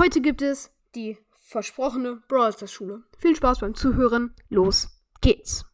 [0.00, 3.02] Heute gibt es die versprochene Brawl Stars Schule.
[3.18, 4.34] Viel Spaß beim Zuhören.
[4.48, 4.88] Los
[5.20, 5.66] geht's.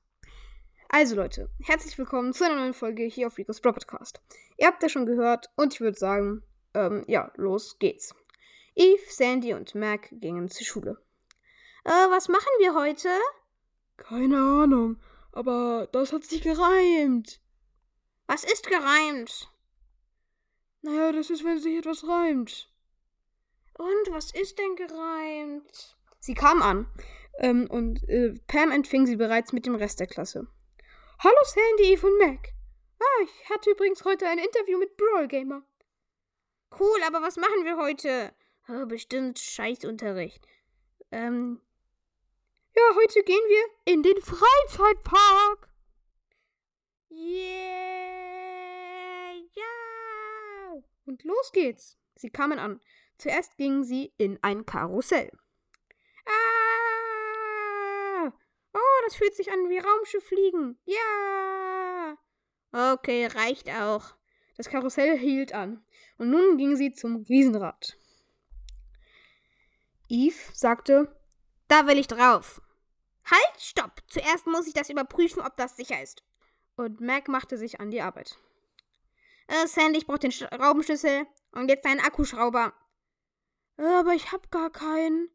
[0.88, 4.20] Also Leute, herzlich willkommen zu einer neuen Folge hier auf Ricos Brawl Podcast.
[4.56, 6.42] Ihr habt ja schon gehört und ich würde sagen,
[6.74, 8.16] ähm, ja, los geht's.
[8.74, 11.00] Eve, Sandy und Mac gingen zur Schule.
[11.84, 13.10] Äh, was machen wir heute?
[13.96, 14.96] Keine Ahnung,
[15.30, 17.40] aber das hat sich gereimt.
[18.26, 19.48] Was ist gereimt?
[20.82, 22.68] Naja, das ist, wenn sich etwas reimt.
[23.78, 25.96] Und was ist denn gereimt?
[26.18, 26.86] Sie kam an
[27.40, 30.46] ähm, und äh, Pam empfing sie bereits mit dem Rest der Klasse.
[31.18, 32.52] Hallo Sandy, Eve und Mac.
[32.98, 35.62] Ah, ich hatte übrigens heute ein Interview mit Brawl Gamer.
[36.78, 38.32] Cool, aber was machen wir heute?
[38.68, 40.46] Oh, bestimmt Scheißunterricht.
[41.10, 41.60] Ähm.
[42.74, 45.68] Ja, heute gehen wir in den Freizeitpark.
[47.10, 47.34] Yeah,
[49.54, 50.82] ja.
[51.04, 51.98] Und los geht's.
[52.16, 52.80] Sie kamen an.
[53.18, 55.30] Zuerst gingen sie in ein Karussell.
[56.26, 56.32] Ah!
[58.74, 60.78] Oh, das fühlt sich an wie Raumschiff fliegen.
[60.84, 62.16] Ja!
[62.72, 64.14] Okay, reicht auch.
[64.56, 65.84] Das Karussell hielt an.
[66.18, 67.98] Und nun gingen sie zum Riesenrad.
[70.08, 71.14] Eve sagte,
[71.68, 72.62] da will ich drauf.
[73.24, 74.02] Halt, stopp!
[74.08, 76.22] Zuerst muss ich das überprüfen, ob das sicher ist.
[76.76, 78.38] Und Mac machte sich an die Arbeit.
[79.48, 82.72] Äh, Sandy, ich brauche den Schraubenschlüssel und jetzt einen Akkuschrauber.
[83.78, 85.30] Äh, aber ich hab gar keinen.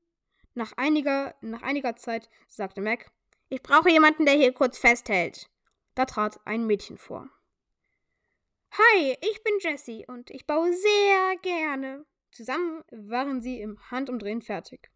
[0.54, 3.09] Nach einiger, nach einiger Zeit sagte Mac,
[3.50, 5.50] ich brauche jemanden, der hier kurz festhält.
[5.95, 7.30] Da trat ein Mädchen vor.
[8.72, 12.06] Hi, ich bin Jessie und ich baue sehr gerne.
[12.32, 14.89] Zusammen waren sie im Handumdrehen fertig.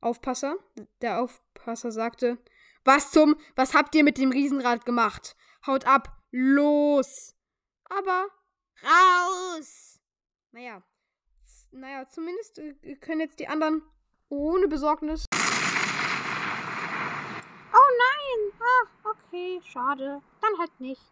[0.00, 0.56] Aufpasser,
[1.00, 2.38] der Aufpasser sagte,
[2.84, 5.36] was zum, was habt ihr mit dem Riesenrad gemacht?
[5.66, 7.34] Haut ab, los!
[7.84, 8.28] Aber
[8.82, 10.00] raus!
[10.52, 10.82] Naja,
[11.70, 13.82] naja, zumindest äh, können jetzt die anderen
[14.28, 15.24] ohne Besorgnis.
[17.72, 18.52] Oh nein!
[18.60, 20.22] Ach, okay, schade.
[20.40, 21.02] Dann halt nicht.